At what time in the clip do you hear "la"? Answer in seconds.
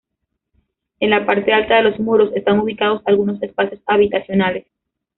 1.11-1.27